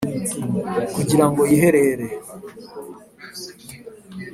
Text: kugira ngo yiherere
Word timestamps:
kugira 0.95 1.23
ngo 1.29 1.41
yiherere 1.51 2.07